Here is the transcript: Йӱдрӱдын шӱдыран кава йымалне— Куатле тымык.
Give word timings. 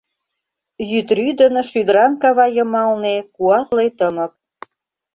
Йӱдрӱдын 0.89 1.55
шӱдыран 1.69 2.11
кава 2.21 2.45
йымалне— 2.55 3.15
Куатле 3.35 3.87
тымык. 3.97 4.33